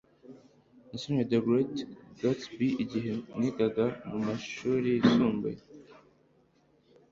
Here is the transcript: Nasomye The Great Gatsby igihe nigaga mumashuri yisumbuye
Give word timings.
Nasomye 0.89 1.23
The 1.31 1.39
Great 1.45 1.75
Gatsby 2.19 2.67
igihe 2.83 3.11
nigaga 3.37 3.85
mumashuri 4.09 4.89
yisumbuye 4.95 5.59